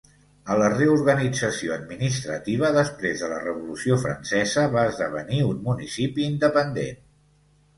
A 0.51 0.55
la 0.59 0.67
reorganització 0.73 1.73
administrativa 1.75 2.71
després 2.77 3.21
de 3.25 3.29
la 3.35 3.39
revolució 3.43 3.99
francesa 4.07 4.67
va 4.79 4.87
esdevenir 4.95 5.43
un 5.51 5.63
municipi 5.69 6.27
independent. 6.33 7.07